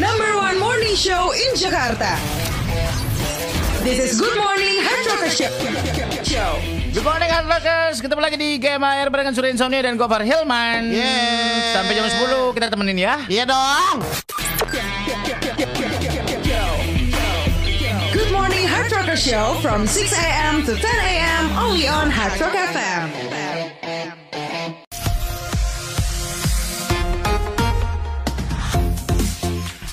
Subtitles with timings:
[0.00, 2.16] Number one morning show in Jakarta.
[3.84, 5.52] This is Good Morning Hard Rocker Show.
[6.24, 6.50] Show.
[6.88, 11.76] Good morning Hard Rockers Ketemu lagi di GMR barengan Surya Insomnia dan Gofar Hilman Yes.
[11.76, 14.00] Sampai jam 10 kita temenin ya Iya dong.
[18.10, 20.64] Good Morning Hard Rocker Show from 6 a.m.
[20.64, 21.44] to 10 a.m.
[21.60, 23.47] only on Hard Rock FM.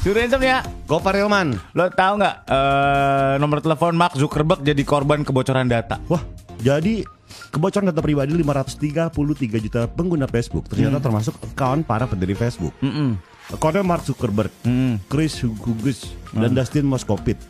[0.05, 1.57] Surya Insomnia Gopar Hilman.
[1.73, 6.21] Lo tau nggak eh, nomor telepon Mark Zuckerberg jadi korban kebocoran data Wah,
[6.61, 7.01] jadi
[7.49, 12.69] kebocoran data pribadi 533 juta pengguna Facebook ternyata termasuk account para pendiri Facebook.
[12.85, 13.17] Mm-mm.
[13.49, 15.01] Akunnya Mark Zuckerberg, Mm.
[15.09, 17.41] Chris Hughes, dan Dustin Moskovitz.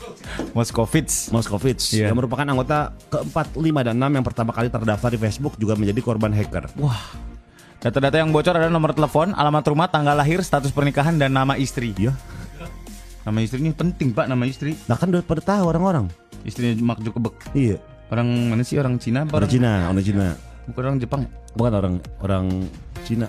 [0.56, 2.12] Moskovitz Moskovitz Iya.
[2.12, 6.00] yang merupakan anggota keempat, lima, dan enam yang pertama kali terdaftar di Facebook juga menjadi
[6.04, 6.76] korban hacker.
[6.76, 7.00] Wah
[7.76, 11.92] Data-data yang bocor adalah nomor telepon, alamat rumah, tanggal lahir, status pernikahan, dan nama istri
[11.94, 12.16] Iya.
[13.26, 16.06] Nama istrinya penting pak, nama istri Nah kan udah pada tahu orang-orang.
[16.46, 17.82] Istrinya Mark Zuckerberg Iya.
[18.06, 18.78] Orang mana sih?
[18.78, 20.26] Orang Cina Orang orang, Cina, orang Cina.
[20.70, 21.22] Bukan orang Jepang?
[21.58, 22.46] Bukan orang orang
[23.02, 23.26] Cina.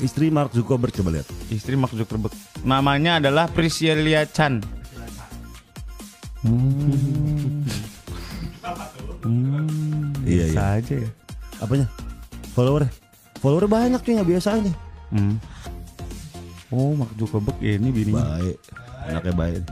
[0.00, 1.28] Istri Mark Zuckerberg coba lihat.
[1.48, 2.32] Istri Mark Zuckerberg
[2.64, 4.60] Namanya adalah Priscilia Chan
[10.24, 10.80] Iya, Bisa iya.
[10.80, 11.10] aja ya
[11.60, 11.86] Apanya?
[12.56, 12.88] Follower.
[13.40, 14.72] Follower banyak cuy nggak biasa aja.
[15.10, 15.36] Hmm.
[16.70, 18.22] Oh, Mark Zuckerberg ini bininya.
[18.38, 18.56] Baik.
[19.08, 19.62] Anaknya baik.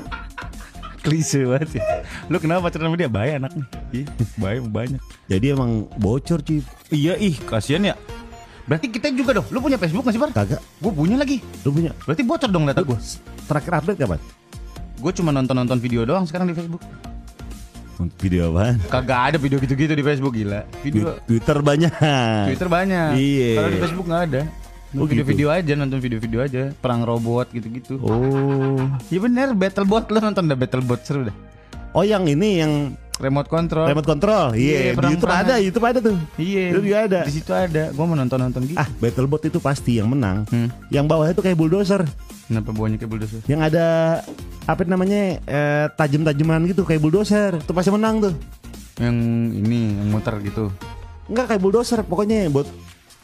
[1.04, 1.82] Klise banget ya.
[2.30, 3.10] Lu kenapa pacaran sama dia?
[3.10, 3.64] Baik anaknya.
[3.90, 4.06] Iya,
[4.38, 5.02] baik banyak.
[5.26, 6.62] Jadi emang bocor cuy.
[6.88, 7.94] Iya, ih, kasihan ya.
[8.64, 9.48] Berarti kita juga dong.
[9.50, 10.30] Lu punya Facebook gak sih, Bar?
[10.30, 10.62] Kagak.
[10.78, 11.42] Gue punya lagi.
[11.66, 12.98] Lu punya Berarti bocor dong data gue.
[13.50, 14.20] terakhir update kapan?
[15.00, 16.78] Gue cuma nonton-nonton video doang sekarang di Facebook.
[18.16, 18.80] Video apaan?
[18.88, 20.64] Kagak ada video gitu-gitu di Facebook gila.
[20.80, 21.92] Video Twi- Twitter banyak.
[22.48, 23.08] Twitter banyak.
[23.14, 23.50] Iya.
[23.56, 24.42] Kalau di Facebook nggak ada.
[24.90, 26.62] Oh, Video-video aja nonton video-video aja.
[26.74, 28.00] Perang robot gitu-gitu.
[28.02, 28.80] Oh.
[29.06, 31.36] Iya bener, Battlebot lu nonton dah Battlebot seru dah.
[31.92, 32.72] Oh yang ini yang
[33.20, 33.84] Remote control.
[33.84, 34.56] remote control.
[34.56, 36.16] Iya, Iya, di YouTube ada, YouTube ada tuh.
[36.40, 36.64] Iya.
[36.72, 37.20] Itu juga ada.
[37.28, 37.92] Di situ ada.
[37.92, 38.80] Gua mau nonton-nonton gitu.
[38.80, 40.48] Ah, Battlebot itu pasti yang menang.
[40.48, 40.72] Hmm.
[40.88, 42.00] Yang bawahnya tuh kayak bulldozer.
[42.48, 43.40] Kenapa bawahnya kayak bulldozer?
[43.44, 43.86] Yang ada
[44.70, 47.58] apa namanya eh, tajam-tajaman gitu kayak bulldozer.
[47.58, 48.34] Itu pasti menang tuh.
[49.00, 49.16] Yang
[49.56, 50.70] ini, yang muter gitu.
[51.30, 52.66] Enggak kayak bulldozer pokoknya buat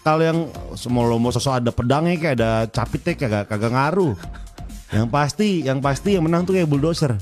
[0.07, 0.39] kalau yang
[0.79, 4.15] semua lo mau sosok ada pedangnya kayak ada capitnya kagak kagak ngaruh.
[4.95, 7.19] Yang pasti, yang pasti yang menang tuh kayak bulldozer.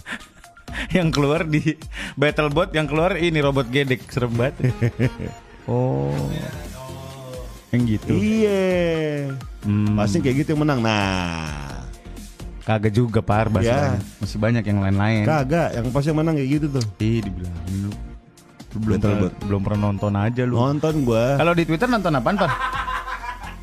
[0.96, 1.80] yang keluar di
[2.18, 4.68] Battlebot yang keluar ini robot gedek serem banget.
[5.72, 6.12] oh.
[7.72, 8.12] Yang gitu.
[8.14, 9.32] Iya.
[9.64, 9.96] Hmm.
[9.96, 10.84] Pasti kayak gitu yang menang.
[10.84, 11.73] Nah,
[12.64, 13.52] Kagak juga par Ya.
[13.52, 14.00] bahasanya.
[14.18, 15.22] Masih banyak yang lain-lain.
[15.22, 16.84] kagak, yang pasti yang menang kayak gitu tuh.
[16.98, 17.90] Ih, dibilangin lu.
[18.72, 19.20] Lu belum Battlebot.
[19.30, 20.54] pernah, belum pernah nonton aja lu.
[20.56, 22.50] Nonton gua, Kalau di Twitter nonton apaan, Par?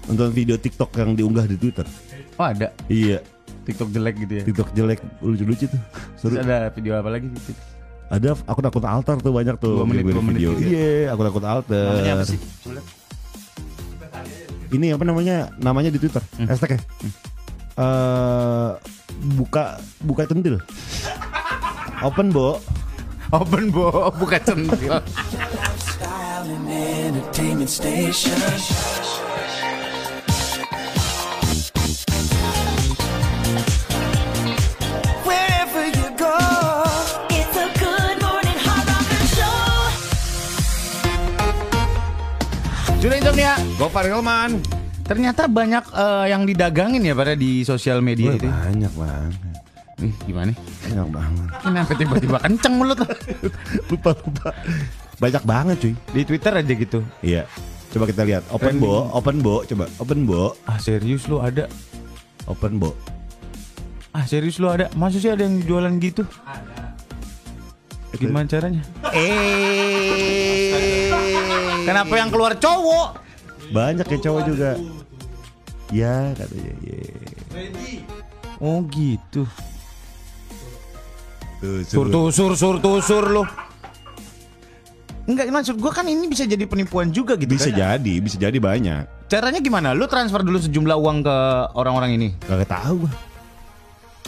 [0.05, 1.83] nonton video TikTok yang diunggah di Twitter.
[2.37, 2.69] Oh, ada.
[2.85, 3.19] Iya,
[3.63, 4.43] TikTok jelek gitu ya.
[4.45, 5.81] TikTok jelek lucu-lucu tuh.
[6.15, 6.35] Terus Seru.
[6.37, 7.51] ada video apa lagi gitu?
[8.07, 10.67] Ada akun-akun alter tuh banyak tuh Dua menit, dua menit gitu ya?
[10.67, 11.85] Iya, akun-akun alter.
[11.89, 12.39] Namanya apa sih?
[14.71, 15.35] Ini apa namanya?
[15.57, 16.23] Namanya di Twitter.
[16.37, 16.47] Hmm.
[16.47, 16.79] Hashtag ya.
[17.77, 18.69] Eh,
[19.39, 20.59] buka buka centil.
[22.07, 22.59] Open, Bo.
[23.31, 24.99] Open bo, buka centil.
[25.79, 28.35] Style and entertainment station.
[35.23, 36.35] Wherever you go,
[37.31, 39.63] It's a good morning hard rocker show.
[42.99, 43.53] Sudah insomnia.
[43.79, 44.80] Gopar Hilman.
[45.11, 48.47] Ternyata banyak eh, yang didagangin ya pada di sosial media Wah, itu.
[48.47, 49.59] banyak banget.
[50.01, 50.51] Ih, gimana?
[50.87, 51.47] Banyak banget.
[51.59, 52.99] Kenapa tiba-tiba kenceng mulut
[53.91, 54.47] lupa lupa.
[55.19, 55.93] Banyak banget cuy.
[56.15, 57.03] Di Twitter aja gitu.
[57.19, 57.43] Iya.
[57.91, 58.47] Coba kita lihat.
[58.55, 58.87] Open Trending.
[58.87, 59.85] Bo, open Bo, coba.
[59.99, 61.67] Open Bo, Ah serius lu ada?
[62.47, 62.95] open Bo.
[64.15, 64.87] Ah serius lu ada?
[64.95, 66.23] Masa sih ada yang jualan gitu?
[68.15, 68.79] Gimana caranya?
[69.11, 71.11] Eh.
[71.83, 73.19] Kenapa yang keluar cowok?
[73.71, 74.71] Banyak ya cowok juga.
[75.91, 76.71] Ya katanya.
[76.81, 76.99] Ye.
[78.63, 79.43] Oh gitu.
[81.61, 83.43] Tuh, Sur tusur sur tusur lu.
[85.29, 87.77] Enggak maksud gua kan ini bisa jadi penipuan juga gitu Bisa kan?
[88.01, 89.29] jadi, bisa jadi banyak.
[89.29, 89.93] Caranya gimana?
[89.93, 91.35] Lu transfer dulu sejumlah uang ke
[91.77, 92.27] orang-orang ini.
[92.41, 93.11] Kagak tahu gua.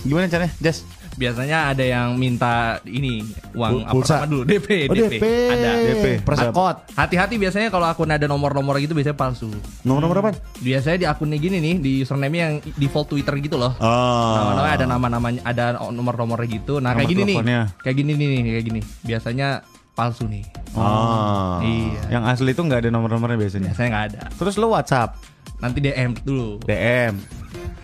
[0.05, 0.53] Gimana caranya?
[0.61, 0.85] Jas.
[1.13, 3.21] Biasanya ada yang minta ini
[3.53, 5.23] uang apa pertama dulu DP, Oh, DP.
[5.23, 5.71] Ada.
[5.77, 6.05] DP.
[6.25, 6.75] Persekot.
[6.97, 9.53] Hati-hati biasanya kalau akun ada nomor-nomor gitu biasanya palsu.
[9.85, 10.31] Nomor-nomor apa?
[10.57, 13.77] Biasanya di akunnya gini nih, di username yang default Twitter gitu loh.
[13.77, 14.33] Oh.
[14.33, 16.81] Nama-namanya ada nama-namanya, ada nomor-nomornya gitu.
[16.81, 17.37] Nah, Nomor kayak gini nih.
[17.37, 17.61] teleponnya.
[17.85, 18.81] Kayak gini nih, kayak gini.
[19.05, 19.47] Biasanya
[19.93, 20.43] palsu nih.
[20.73, 21.61] Ah.
[21.61, 22.01] Iya.
[22.17, 23.69] Yang asli itu nggak ada nomor-nomornya biasanya.
[23.69, 24.21] Biasanya nggak ada.
[24.33, 25.13] Terus lo WhatsApp,
[25.61, 26.59] Nanti DM dulu.
[26.65, 27.13] DM.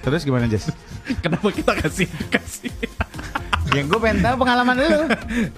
[0.02, 0.68] Terus gimana Jas?
[1.24, 2.72] Kenapa kita kasih kasih?
[3.78, 5.02] yang gue pengen tahu pengalaman lu.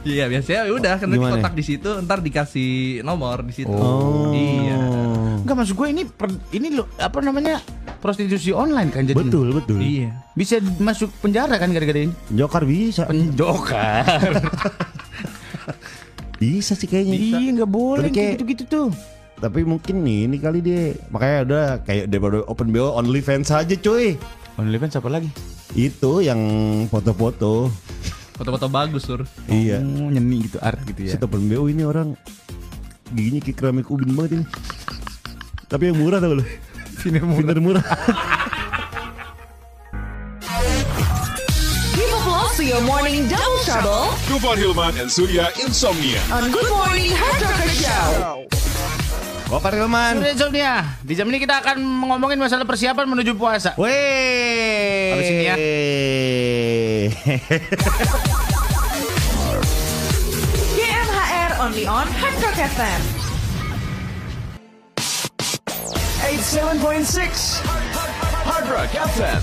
[0.04, 1.32] Iya biasanya ya udah karena Gimana?
[1.32, 3.72] kontak di situ ntar dikasih nomor di situ.
[3.72, 4.36] Oh.
[4.36, 4.76] Iya.
[5.42, 7.64] Enggak maksud gue ini per- ini lo apa namanya
[8.04, 9.16] prostitusi online kan jadi.
[9.16, 9.80] Betul, betul.
[9.80, 10.12] Iya.
[10.36, 12.12] Bisa masuk penjara kan gara-gara ini.
[12.30, 13.08] Jokar bisa.
[13.08, 14.32] Penjokar.
[16.42, 17.18] Bisa sih kayaknya.
[17.38, 18.90] iya nggak boleh Tapi kayak- gitu-gitu tuh.
[19.38, 23.74] Tapi mungkin nih ini kali dia makanya udah kayak daripada open BO only fans aja
[23.76, 24.18] cuy.
[24.60, 25.30] OnlyFans apa lagi?
[25.74, 26.40] Itu yang
[26.92, 27.72] foto-foto.
[28.36, 29.22] Foto-foto bagus sur.
[29.48, 29.80] Iya.
[29.80, 31.16] Oh, nyeni gitu art gitu ya.
[31.16, 32.18] Set open BO ini orang
[33.14, 34.46] giginya kayak keramik ubin banget ini.
[35.68, 36.44] Tapi yang murah tau lo.
[37.00, 37.86] Finder murah.
[42.22, 46.22] Applause to your morning double trouble Dufan Hilman and Surya Insomnia.
[46.30, 47.42] on Good Morning Hard
[47.82, 48.61] Show.
[49.52, 50.16] Gopar Hilman.
[50.16, 50.96] Sudah Insomnia.
[51.04, 51.76] Di jam ini kita akan
[52.08, 53.76] ngomongin masalah persiapan menuju puasa.
[53.76, 55.12] Weh.
[55.12, 55.56] Habis ini ya.
[60.72, 63.02] GMHR only on Hard Rock FM.
[66.24, 67.60] 87.6
[68.48, 69.40] Hard Rock FM.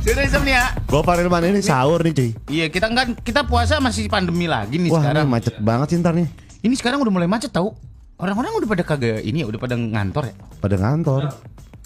[0.00, 0.72] Sudah Insomnia.
[0.88, 2.30] Gopar Hilman ini sahur nih cuy.
[2.48, 5.28] Iya, kita kan kita puasa masih pandemi lagi nih Wah sekarang.
[5.28, 6.24] ini macet banget sih ntar nih.
[6.64, 7.76] Ini sekarang udah mulai macet tau.
[8.20, 10.34] Orang-orang udah pada kagak ini ya, udah pada ngantor ya.
[10.60, 11.32] Pada ngantor.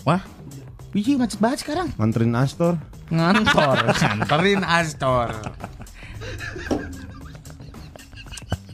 [0.03, 0.19] Wah.
[0.95, 1.95] Iya macet banget sekarang.
[1.95, 2.75] Nganterin Astor.
[3.11, 5.31] Ngantor, nganterin Astor.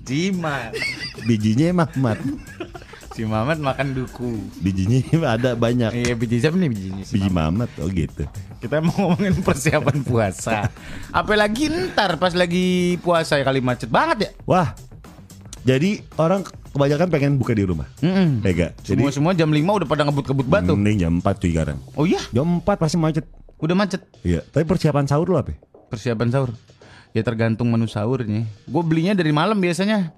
[0.05, 0.73] Jimat.
[1.29, 2.21] Bijinya Mahmat.
[3.13, 4.41] Si Mamat makan duku.
[4.61, 5.01] Bijinya
[5.37, 5.93] ada banyak.
[5.97, 7.05] Iya, biji siapa nih bijinya?
[7.05, 7.73] Si Biji Mamat.
[7.77, 7.85] Mamat.
[7.85, 8.25] Oh gitu.
[8.61, 10.69] Kita mau ngomongin persiapan puasa.
[11.13, 14.31] Apalagi ntar pas lagi puasa ya kali macet banget ya.
[14.45, 14.77] Wah.
[15.61, 16.41] Jadi orang
[16.73, 17.85] kebanyakan pengen buka di rumah.
[18.01, 18.73] Ya gak?
[18.81, 20.73] Jadi Semua semua jam 5 udah pada ngebut-ngebut batu.
[20.73, 21.79] mending jam 4 cuy sekarang.
[21.95, 23.27] Oh iya, Jam 4 pasti macet.
[23.61, 24.01] udah macet.
[24.25, 24.41] Iya.
[24.43, 25.53] Tapi persiapan sahur lu apa?
[25.93, 26.57] Persiapan sahur.
[27.13, 28.49] Ya tergantung menu sahurnya.
[28.65, 30.17] Gue belinya dari malam biasanya.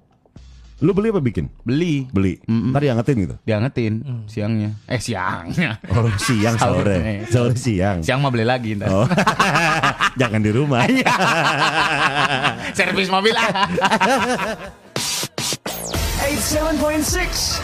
[0.79, 1.47] Lu beli apa bikin?
[1.63, 2.07] Beli.
[2.07, 2.39] Beli.
[2.43, 2.71] Mm-mm.
[2.71, 3.35] Ntar diangetin gitu.
[3.43, 3.93] Diangetin
[4.27, 4.75] siangnya.
[4.85, 5.79] Eh siangnya.
[5.89, 7.23] Oh siang Sahur, sore.
[7.27, 7.99] Sore siang.
[7.99, 8.91] Siang mah beli lagi ntar.
[8.91, 9.07] Oh.
[10.19, 10.83] Jangan di rumah.
[12.77, 13.47] Servis mobil ah.
[16.43, 17.63] 87.6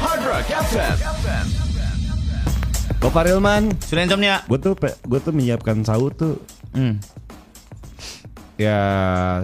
[0.00, 0.96] Hard Rock FM.
[2.96, 3.76] Gopar Hilman.
[3.78, 4.40] Sudah insomnia.
[4.48, 6.40] Gue tuh gue tuh menyiapkan sahur tuh
[6.72, 6.96] Hmm.
[8.56, 8.80] ya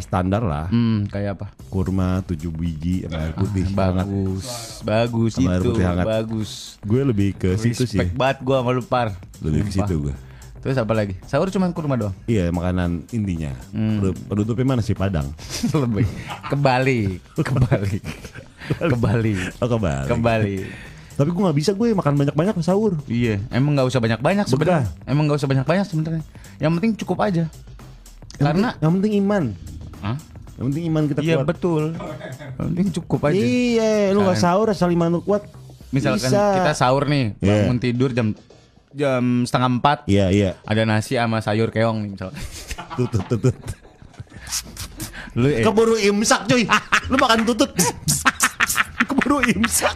[0.01, 0.73] standar lah.
[0.73, 1.47] Hmm, kayak apa?
[1.69, 4.07] Kurma 7 biji sama air putih hangat.
[4.09, 4.47] Bagus.
[4.81, 5.69] Bagus Sama air itu.
[5.69, 6.07] putih hangat.
[6.09, 6.51] Bagus.
[6.81, 8.01] Gue lebih ke situ sih.
[8.01, 9.13] Respect banget gua sama lu par.
[9.39, 10.15] Lebih ke situ gue.
[10.67, 11.15] Terus apa lagi?
[11.23, 12.11] Sahur cuma kurma doang.
[12.27, 13.55] Iya makanan intinya.
[13.71, 14.03] Hmm.
[14.03, 15.31] Penutup- Penutupnya mana sih Padang?
[15.73, 16.07] Lebih.
[16.51, 17.23] Kembali.
[17.47, 17.97] Kembali.
[18.67, 19.35] Kembali.
[19.57, 20.07] Oh kembali.
[20.09, 20.57] Kembali.
[21.15, 22.99] Tapi gue nggak bisa gue makan banyak-banyak sahur.
[23.07, 24.91] Iya, emang nggak usah banyak-banyak sebenarnya.
[25.07, 26.23] Emang nggak usah banyak-banyak sebenarnya.
[26.59, 27.45] Yang penting cukup aja.
[27.47, 29.45] Yang Karena penting- yang penting iman.
[30.03, 30.17] Hah?
[30.53, 31.47] Yang penting iman kita Iya kuat.
[31.47, 31.83] betul.
[32.51, 33.39] Yang penting cukup aja.
[33.39, 34.45] Iya, lu nggak Kan.
[34.45, 35.47] sahur asal iman lu kuat.
[35.89, 36.43] Misalkan Bisa.
[36.59, 37.55] kita sahur nih, Iya.
[37.63, 38.35] bangun tidur jam
[38.97, 40.51] jam setengah empat, Iya iya.
[40.65, 42.41] ada nasi sama sayur keong nih misalkan.
[42.97, 43.57] Tutut tutut.
[45.37, 46.65] Lu eh, Keburu imsak cuy.
[47.13, 47.71] lu makan tutut.
[49.05, 49.93] Keburu imsak.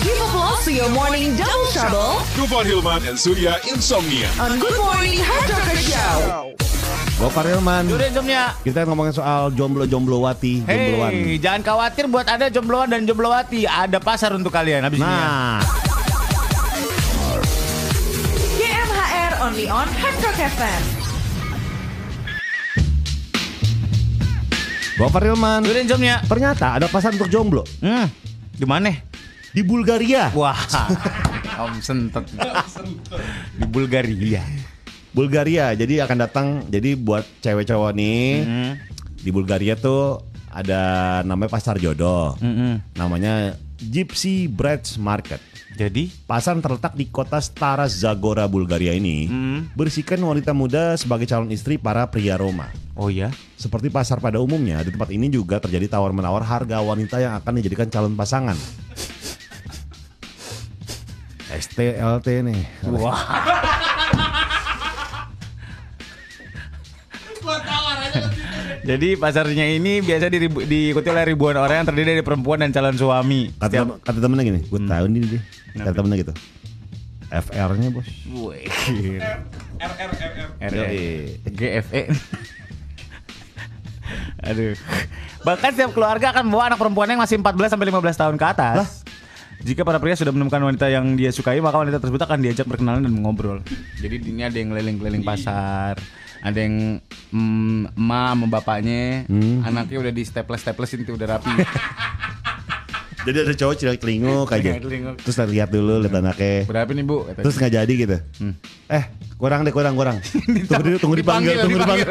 [0.00, 4.32] Give applause to your morning double trouble Dufan Hilman and Surya Insomnia.
[4.40, 5.52] on Good Morning Hard
[5.84, 6.67] Show.
[7.18, 7.90] Hilman.
[7.90, 8.54] Udah insomnia.
[8.62, 11.10] Kita ngomongin soal jomblo-jomblo wati, jombloan.
[11.10, 13.66] Hei, jangan khawatir buat ada jombloan dan jomblowati.
[13.66, 15.04] Ada pasar untuk kalian habis ini.
[15.04, 15.18] ya.
[15.18, 15.58] Nah,
[18.54, 20.82] GMHR only on Hard Rock FM.
[24.94, 25.62] Gopar Hilman.
[25.62, 26.22] Udah insomnia.
[26.22, 28.06] Ternyata ada pasar untuk jomblo Hmm,
[28.52, 28.94] di mana?
[29.48, 30.30] di Bulgaria.
[30.38, 30.54] Wah,
[31.58, 32.30] om sentet.
[33.52, 34.42] Di Bulgaria.
[35.18, 35.74] Bulgaria.
[35.74, 38.72] Jadi akan datang jadi buat cewek cowok nih Hmm.
[39.18, 40.80] di Bulgaria tuh ada
[41.22, 42.38] namanya pasar jodoh.
[42.38, 42.78] Mm-mm.
[42.94, 45.42] Namanya Gypsy Breads Market.
[45.78, 49.70] Jadi, Pasar terletak di kota Stara Zagora, Bulgaria ini Hmm.
[49.72, 52.66] berisikan wanita muda sebagai calon istri para pria Roma.
[52.94, 57.38] oh ya, Seperti pasar pada umumnya, di tempat ini juga terjadi tawar-menawar harga wanita yang
[57.38, 58.58] akan dijadikan calon pasangan.
[61.48, 62.60] STLT nih.
[68.88, 72.96] Jadi pasarnya ini biasa diribu- diikuti oleh ribuan orang yang terdiri dari perempuan dan calon
[72.96, 73.52] suami.
[73.60, 75.40] Kata, Setiap kata temennya gini, gue tahu nih dia.
[75.76, 76.32] Kata temennya gitu.
[77.28, 78.08] FR-nya bos.
[78.32, 79.20] Wih.
[80.64, 81.04] RE
[81.44, 82.02] GFE
[84.48, 84.72] Aduh.
[85.44, 89.04] Bahkan setiap keluarga akan membawa anak perempuannya yang masih 14 sampai 15 tahun ke atas.
[89.60, 93.04] Jika para pria sudah menemukan wanita yang dia sukai Maka wanita tersebut akan diajak berkenalan
[93.04, 93.60] dan mengobrol.
[94.00, 96.00] Jadi ini ada yang keliling-keliling pasar
[96.38, 97.02] Ada yang
[97.34, 99.26] mm, emak sama bapaknya
[99.66, 101.50] Anaknya udah di staples-staplesin tuh udah rapi
[103.28, 104.80] Jadi ada cowok cilik telinguk aja.
[105.20, 106.64] Terus lihat dulu lihat anaknya.
[106.64, 107.28] Berapa nih bu?
[107.28, 108.16] Kata Terus nggak jadi gitu.
[108.88, 109.04] Eh,
[109.36, 110.16] kurang deh, kurang, kurang.
[110.70, 112.08] tunggu dulu, tunggu dipanggil, tunggu dipanggil.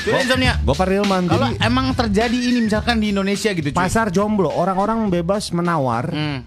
[0.00, 1.28] Itu insomnia Gue.
[1.28, 3.76] Kalau emang terjadi ini misalkan di Indonesia gitu cuy.
[3.76, 6.40] pasar jomblo, orang-orang bebas menawar Hmm.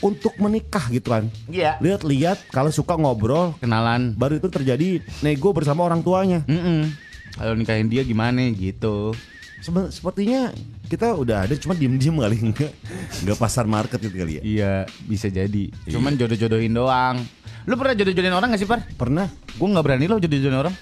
[0.00, 1.28] Untuk menikah gitu kan.
[1.46, 1.76] Iya.
[1.78, 4.88] Lihat-lihat kalau suka ngobrol, Kenalan baru itu terjadi
[5.20, 6.40] nego bersama orang tuanya.
[6.44, 6.88] Mm-mm.
[7.30, 9.14] Kalau nikahin dia gimana gitu
[9.60, 10.50] Sebe- sepertinya
[10.86, 12.72] kita udah ada cuma diem-diem kali enggak
[13.20, 14.42] enggak pasar market gitu kali ya.
[14.42, 17.20] Iya bisa jadi Cuman jodoh-jodohin doang
[17.64, 18.82] Lu pernah jodoh-jodohin orang gak sih Par?
[18.90, 19.28] Pernah?
[19.54, 20.74] Gue gak berani lo jodoh-jodohin orang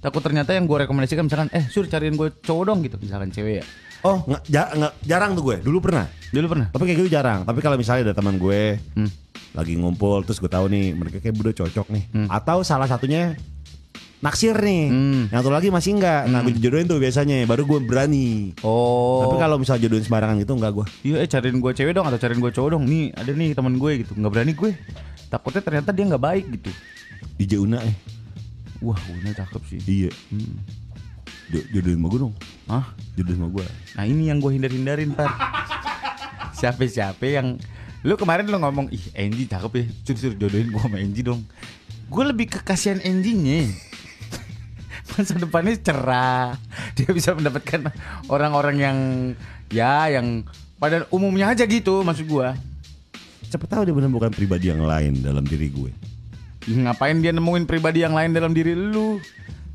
[0.00, 3.62] Takut ternyata yang gue rekomendasikan misalkan Eh sur cariin gue cowok dong gitu Misalkan cewek
[3.62, 3.66] ya
[4.02, 5.56] Oh, nggak ja- nggak- jarang tuh gue.
[5.64, 6.04] Dulu pernah.
[6.34, 6.66] Dulu pernah?
[6.68, 7.40] Tapi kayak gitu jarang.
[7.42, 9.10] Tapi kalau misalnya ada teman gue Hmm.
[9.52, 12.04] lagi ngumpul terus gue tahu nih mereka kayak udah cocok nih.
[12.26, 13.38] Atau salah satunya
[14.18, 14.84] naksir nih.
[14.88, 15.22] Hmm.
[15.28, 16.22] Yang satu lagi masih enggak.
[16.26, 18.56] Nah, gue jodohin tuh biasanya baru gue berani.
[18.60, 20.86] Oh Tapi kalau misalnya jodohin sembarangan gitu enggak gue.
[21.04, 23.74] Iya eh cariin gue cewek dong Atau cariin gue cowok dong Nih ada nih teman
[23.74, 24.70] gue gitu Gak berani gue
[25.26, 26.70] Takutnya ternyata dia gak baik gitu
[27.34, 27.94] DJ Una eh.
[28.80, 30.10] Wah Una cakep sih Iya.
[31.46, 32.34] Jo- Jodohin sama gue dong.
[32.66, 32.84] Hah?
[33.14, 33.64] Jodohin sama gue.
[33.92, 35.28] Nah ini yang gue hindar-hindarin Par
[36.54, 37.58] Siapa-siapa yang
[38.04, 41.40] Lu kemarin lu ngomong Ih Angie cakep ya Suruh, suruh jodohin gue sama Angie dong.
[42.12, 43.72] Gue lebih ke kasihan Angie-nya
[45.16, 46.60] Masa depannya cerah.
[46.94, 47.88] Dia bisa mendapatkan
[48.28, 48.98] orang-orang yang
[49.72, 50.44] Ya yang
[50.76, 52.48] Pada umumnya aja gitu Maksud gue
[53.48, 55.94] Siapa tahu dia menemukan pribadi yang lain dalam diri gue.
[56.66, 59.22] Ih, Ngapain dia nemuin pribadi yang lain dalam diri lu?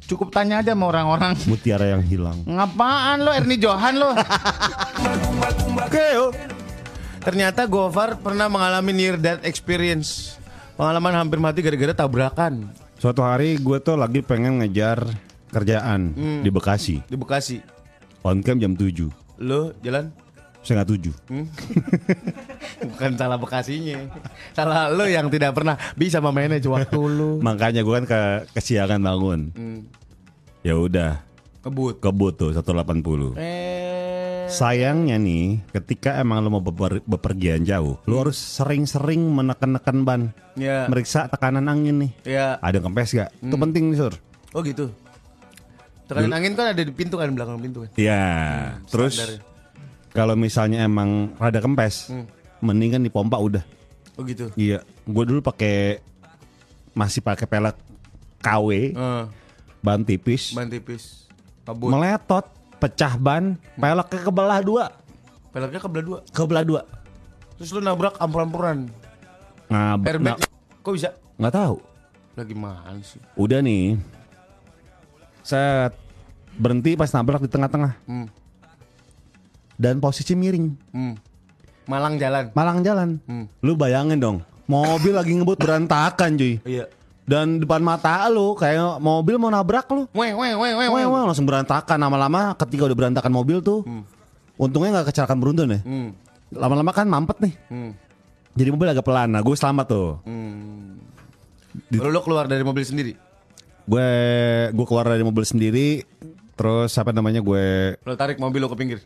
[0.04, 1.32] Cukup tanya aja sama orang-orang.
[1.48, 2.44] Mutiara yang hilang.
[2.44, 4.12] Ngapaan lo Ernie Johan lo?
[5.96, 6.59] Yuk.
[7.20, 10.40] Ternyata Gofar pernah mengalami near death experience.
[10.74, 15.04] Pengalaman hampir mati gara-gara tabrakan Suatu hari gue tuh lagi pengen ngejar
[15.52, 17.00] kerjaan di Bekasi.
[17.04, 17.60] di Bekasi.
[18.24, 19.08] On cam jam 7.
[19.40, 20.12] Lo jalan?
[20.60, 21.16] Setengah 7.
[22.92, 24.04] Bukan salah Bekasinya.
[24.52, 27.40] Salah lo yang tidak pernah bisa memanage waktu lo.
[27.48, 28.20] Makanya gue kan ke
[28.60, 29.56] kesiangan bangun.
[30.60, 31.24] Ya udah,
[31.64, 32.04] Kebut.
[32.04, 33.40] kebut tuh 180.
[33.40, 33.69] Eh.
[34.50, 40.22] Sayangnya nih, ketika emang lo mau beper- bepergian jauh, lo harus sering-sering menekan-nekan ban.
[40.54, 40.90] Ya.
[40.90, 42.12] Meriksa tekanan angin nih.
[42.26, 42.58] Ya.
[42.60, 43.30] Ada kempes gak?
[43.38, 44.14] Itu penting nih, Sur.
[44.52, 44.90] Oh gitu.
[46.06, 47.90] Tekanan angin kan ada di pintu kan belakang pintu kan.
[47.94, 48.24] Iya.
[48.90, 49.40] Terus standar ya.
[50.10, 52.10] kalau misalnya emang rada kempes,
[52.60, 53.62] mendingan dipompa udah.
[54.18, 54.50] Oh gitu.
[54.54, 56.02] Iya, gue dulu pakai
[56.92, 57.78] masih pakai pelet
[58.40, 59.24] KW, Eh,
[59.80, 61.30] ban tipis, ban tipis.
[61.62, 61.94] Kabut.
[61.94, 62.50] meletot,
[62.80, 64.86] pecah ban, peleknya kebelah dua,
[65.50, 66.20] Peleknya kebelah dua.
[66.30, 66.82] kebelah dua.
[67.56, 68.88] Terus lu nabrak ampur-ampuran.
[69.68, 70.40] Nah, Airbag.
[70.80, 71.12] Kok bisa?
[71.36, 71.76] nggak tahu.
[72.34, 73.20] Lagi mana sih?
[73.34, 74.00] Udah nih,
[75.42, 75.92] set
[76.56, 78.28] berhenti pas nabrak di tengah-tengah Hmm.
[79.76, 81.16] dan posisi miring, Hmm.
[81.86, 82.52] Malang jalan.
[82.52, 83.10] malang jalan.
[83.24, 83.46] Hmm.
[83.60, 86.60] Lu bayangin dong, mobil lagi ngebut berantakan cuy.
[86.64, 86.86] Iya.
[87.30, 90.10] Dan depan mata lu kayak mobil mau nabrak lu.
[90.18, 91.06] Weh, weh, weh, weh, weh.
[91.06, 93.86] wah, langsung berantakan lama-lama ketika udah berantakan mobil tuh.
[94.58, 95.80] Untungnya nggak kecelakaan beruntun ya.
[95.86, 96.10] Hmm.
[96.50, 97.54] Lama-lama kan mampet nih.
[97.70, 97.94] Hmm.
[98.58, 99.30] Jadi mobil agak pelan.
[99.30, 100.18] Nah, gue selamat tuh.
[100.26, 100.98] Hmm.
[101.94, 103.14] Lalu lo keluar dari mobil sendiri.
[103.86, 104.10] Gue
[104.74, 106.02] gue keluar dari mobil sendiri.
[106.58, 109.00] Terus apa namanya gue Lo tarik mobil lo ke pinggir.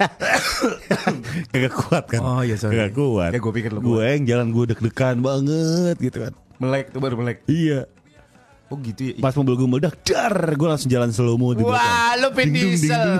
[1.52, 2.20] kagak kuat kan?
[2.20, 2.76] Oh, iya, sorry.
[2.76, 3.30] Kagak kuat.
[3.36, 6.32] Ya, gua pikir lu Gue yang jalan gue deg-degan banget gitu kan.
[6.60, 7.44] Melek tuh baru melek.
[7.48, 7.88] Iya.
[8.70, 9.14] Oh gitu ya.
[9.18, 11.74] Pas mobil gue meledak, dar, gue langsung jalan slow mo di belakang.
[11.74, 13.10] Wah, lo Vin Diesel.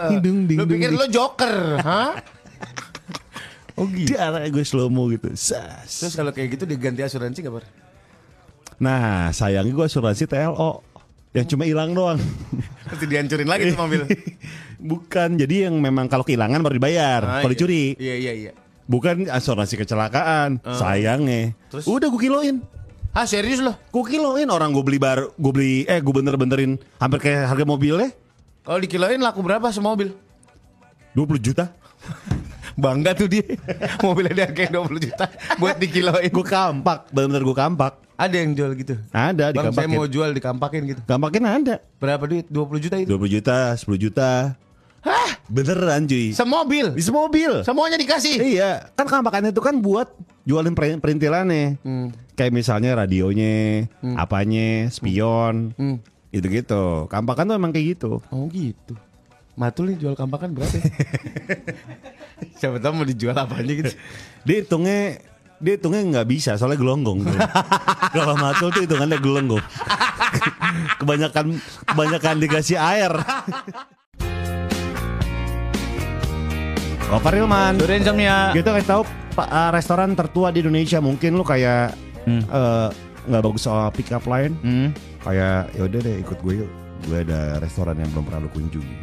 [0.55, 2.15] Lo pikir lo Joker, hah?
[3.75, 4.15] Oh gitu.
[4.15, 5.27] Dar, gue slow mo gitu.
[5.35, 6.07] Sas.
[6.07, 7.67] Terus kalau kayak gitu diganti asuransi gak, Bar?
[8.79, 10.87] Nah, sayangnya gue asuransi TLO
[11.35, 12.23] yang cuma hilang doang.
[12.87, 14.07] Pasti dihancurin lagi tuh mobil.
[14.81, 17.59] Bukan, jadi yang memang kalau kehilangan baru dibayar, Ah, kalau iya.
[17.59, 17.85] dicuri.
[18.01, 18.53] Iya, iya, iya.
[18.85, 21.55] Bukan asuransi kecelakaan, sayangnya.
[21.69, 21.85] Terus?
[21.87, 22.59] Udah gue kiloin.
[23.11, 23.75] Ah, serius lo?
[23.91, 28.11] Gue kiloin orang gue beli baru, gue beli, eh gue bener-benerin hampir kayak harga mobilnya
[28.61, 30.15] Kalau dikiloin laku berapa semobil?
[31.13, 31.75] 20 juta.
[32.79, 33.43] Bangga tuh dia.
[34.05, 35.27] Mobilnya dihargain 20 juta
[35.59, 36.31] buat dikiloin.
[36.31, 37.93] Gue kampak, bener-bener gue kampak.
[38.15, 38.95] Ada yang jual gitu.
[39.11, 39.97] Ada Bang, saya dikampakin.
[39.97, 41.01] mau jual dikampakin gitu.
[41.03, 41.75] Kampakin ada.
[41.97, 42.47] Berapa duit?
[42.47, 43.09] 20 juta itu.
[43.11, 44.31] 20 juta, 10 juta.
[45.01, 45.31] Hah?
[45.49, 46.31] Beneran cuy.
[46.31, 46.93] Semobil.
[46.93, 47.53] Di mobil.
[47.65, 48.37] Semuanya dikasih.
[48.37, 50.13] Iya, kan kampakan itu kan buat
[50.45, 51.81] jualin per- perintilannya.
[51.81, 52.13] Hmm.
[52.37, 56.01] Kayak misalnya radionya, apanya, spion, Hmm.
[56.31, 57.09] gitu-gitu.
[57.09, 58.21] Kampakan tuh emang kayak gitu.
[58.29, 58.93] Oh gitu.
[59.57, 60.85] Matul nih jual kampakan berapa ya?
[62.61, 63.93] Siapa tahu mau dijual apa aja gitu.
[64.45, 65.21] Dia hitungnya
[65.61, 67.21] dia hitungnya nggak bisa soalnya gelonggong.
[68.17, 69.61] Kalau matul tuh hitungannya gelonggong.
[71.01, 73.13] kebanyakan kebanyakan dikasih air.
[77.11, 77.75] Gopar Hilman.
[77.75, 78.55] Sudah insomnia.
[78.55, 79.03] Gitu kasih tahu
[79.35, 81.91] Pak uh, restoran tertua di Indonesia mungkin lu kayak
[82.23, 82.89] eh,
[83.27, 84.55] nggak bagus soal pick up line.
[84.63, 84.95] Hmm.
[85.27, 86.71] Kayak ya udah deh ikut gue yuk.
[87.11, 88.95] Gue ada restoran yang belum pernah lu kunjungi.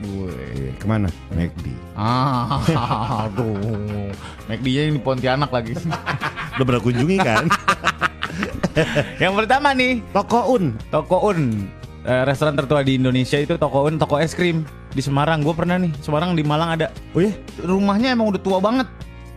[0.55, 1.11] Iya, Ke mana?
[1.35, 1.67] McD.
[1.99, 2.63] Ah,
[3.27, 4.07] aduh.
[4.47, 5.75] McD-nya ini Pontianak lagi.
[6.55, 7.45] Udah pernah kunjungi kan?
[9.23, 10.77] Yang pertama nih, Toko Un.
[10.93, 11.65] Toko Un.
[12.05, 14.63] Eh, restoran tertua di Indonesia itu Toko Un, toko es krim
[14.97, 15.45] di Semarang.
[15.45, 16.89] Gue pernah nih, Semarang di Malang ada.
[17.13, 17.37] Oh iya?
[17.61, 18.89] Rumahnya emang udah tua banget.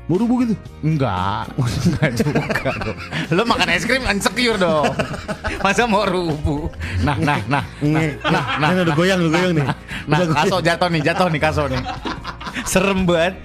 [0.08, 0.58] Mau rubuh gitu?
[0.82, 1.54] Enggak,
[1.86, 2.98] enggak juga dong.
[3.30, 4.90] Lo makan es krim insecure dong.
[5.62, 6.66] Masa mau rubuh?
[7.06, 9.66] Nah, nah, nah, nah, nah, nah, Ini udah goyang, udah goyang nih.
[9.70, 9.76] Nah,
[10.18, 10.38] Udah goyang.
[10.50, 11.78] kaso jatuh nih, jatuh nih kaso nih.
[12.72, 13.38] Serem banget.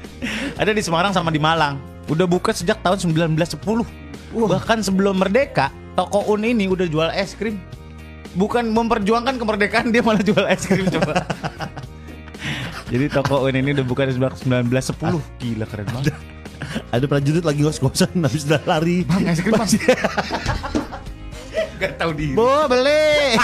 [0.58, 1.78] Ada di Semarang sama di Malang.
[2.10, 3.62] Udah buka sejak tahun 1910.
[4.34, 7.62] Bahkan sebelum merdeka, toko Un ini udah jual es krim.
[8.34, 11.30] Bukan memperjuangkan kemerdekaan, dia malah jual es krim coba.
[12.86, 15.18] Jadi toko Un ini udah buka sejak 1910.
[15.42, 16.14] Gila keren banget.
[16.94, 19.02] Ada prajurit lagi ngos-ngosan habis udah lari.
[19.04, 19.70] Bang, es krim bang.
[21.82, 22.38] Gak tau diri.
[22.38, 23.36] Bu, beli.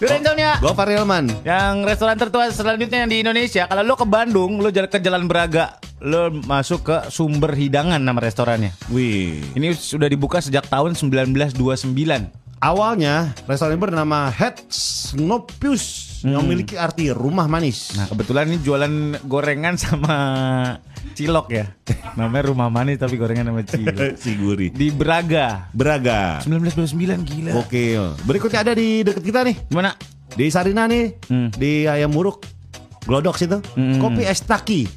[0.00, 0.52] Sudah insomnia.
[0.60, 1.32] Gopar Hilman.
[1.46, 5.24] Yang restoran tertua selanjutnya yang di Indonesia, kalau lo ke Bandung, lo jalan ke Jalan
[5.30, 8.74] Braga, lo masuk ke Sumber Hidangan nama restorannya.
[8.92, 9.40] Wih.
[9.56, 12.43] Ini sudah dibuka sejak tahun 1929.
[12.64, 17.92] Awalnya restoran ini bernama Head Snopius yang memiliki arti rumah manis.
[17.92, 20.16] Nah, kebetulan ini jualan gorengan sama
[21.12, 21.68] cilok ya.
[22.16, 24.16] Namanya rumah manis tapi gorengan sama cilok.
[24.24, 24.72] si Guri.
[24.72, 25.68] Di Braga.
[25.76, 26.40] Braga.
[26.40, 27.52] 1929 gila.
[27.60, 28.00] Oke.
[28.24, 29.68] Berikutnya ada di deket kita nih.
[29.68, 29.92] Gimana?
[30.32, 31.20] Di Sarina nih.
[31.28, 31.52] Hmm.
[31.52, 32.48] Di Ayam Muruk.
[33.04, 33.60] Glodok situ.
[33.76, 34.00] Hmm.
[34.00, 34.88] Kopi es taki.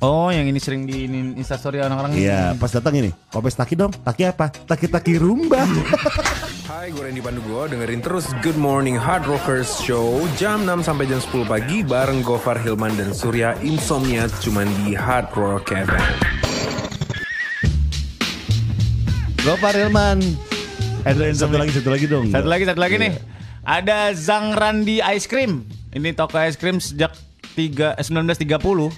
[0.00, 2.24] Oh, yang ini sering di ini instastory orang-orang ini.
[2.24, 3.12] Iya, pas datang ini.
[3.28, 3.92] Kopi es taki dong.
[3.92, 4.48] Taki apa?
[4.48, 5.68] Taki-taki rumba.
[6.70, 7.66] Hai, gue Randy Pandugo.
[7.66, 12.62] Dengerin terus Good Morning Hard Rockers Show jam 6 sampai jam 10 pagi bareng Gofar
[12.62, 16.06] Hilman dan Surya Insomnia cuman di Hard Rock FM.
[19.42, 20.22] Gopar Hilman.
[21.02, 22.30] Eh, satu lagi, satu lagi dong.
[22.30, 23.02] Satu lagi, satu lagi Iya.
[23.02, 23.12] nih.
[23.66, 25.66] Ada Zang Randi Ice Cream.
[25.90, 27.10] Ini toko es krim sejak
[27.58, 28.94] 3, eh, 1930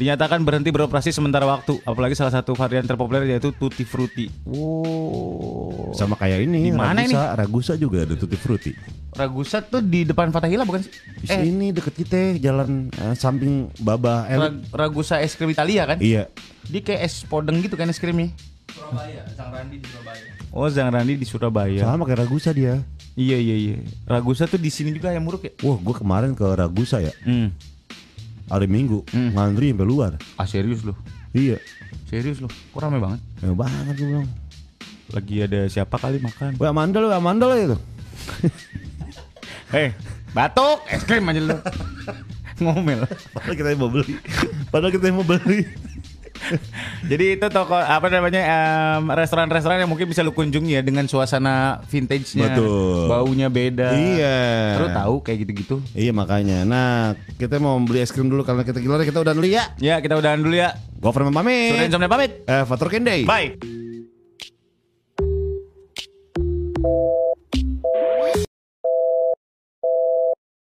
[0.00, 1.76] dinyatakan berhenti beroperasi sementara waktu.
[1.84, 4.32] Apalagi salah satu varian terpopuler yaitu Tutti Frutti.
[4.48, 5.92] Wow.
[5.92, 6.70] Sama kayak ini.
[6.70, 8.72] Di mana Ragusa, Ragusa juga ada Tutti Frutti.
[9.12, 10.92] Ragusa tuh di depan Fatahila bukan sih?
[11.20, 14.24] Di sini deket kita jalan eh, samping Baba.
[14.24, 16.00] Ra- Ragusa es krim Italia kan?
[16.00, 16.32] Iya.
[16.64, 18.32] Dia kayak es podeng gitu kan es krimnya.
[18.70, 20.22] Surabaya, Zang Randi di Surabaya.
[20.54, 21.82] Oh, Zang Randi di Surabaya.
[21.82, 22.80] Sama kayak Ragusa dia.
[23.18, 23.76] Iya iya iya.
[24.06, 25.52] Ragusa tuh di sini juga yang muruk ya.
[25.66, 27.10] Wah, gue kemarin ke Ragusa ya.
[27.26, 27.50] Hmm.
[28.50, 30.12] Hari Minggu ngantri sampai luar.
[30.34, 30.98] Ah serius loh.
[31.30, 31.62] Iya.
[32.10, 32.50] Serius loh.
[32.50, 33.22] Kok rame banget?
[33.38, 34.28] Ya banget gue bilang.
[35.10, 36.58] Lagi ada siapa kali makan?
[36.58, 37.76] Wah, mandel, wah, mandel itu.
[39.70, 39.94] Hei,
[40.36, 41.58] batuk, es krim aja lu.
[42.62, 43.06] Ngomel.
[43.32, 44.14] Padahal kita mau beli.
[44.70, 45.66] Padahal kita mau beli.
[47.10, 51.80] Jadi itu toko apa namanya em, restoran-restoran yang mungkin bisa lu kunjungi ya dengan suasana
[51.88, 52.56] vintage-nya.
[52.56, 53.06] Betul.
[53.08, 53.92] Baunya beda.
[53.94, 54.38] Iya.
[54.80, 55.76] Lu tahu kayak gitu-gitu.
[55.94, 56.64] Iya makanya.
[56.64, 59.72] Nah, kita mau beli es krim dulu karena kita gila kita udah dulu ya.
[59.78, 60.76] Ya, kita udahan dulu ya.
[61.00, 61.88] Gua pamit.
[61.88, 62.44] Sudah pamit.
[62.44, 63.24] Eh, Fatur Kendai.
[63.24, 63.79] Bye.